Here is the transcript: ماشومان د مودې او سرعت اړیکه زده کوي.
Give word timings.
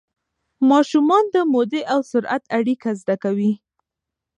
ماشومان 0.69 1.23
د 1.33 1.35
مودې 1.51 1.81
او 1.93 1.99
سرعت 2.11 2.43
اړیکه 2.57 2.89
زده 3.01 3.15
کوي. 3.23 3.53